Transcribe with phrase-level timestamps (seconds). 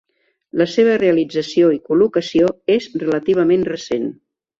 [0.59, 4.09] La seva realització i col·locació és relativament recent.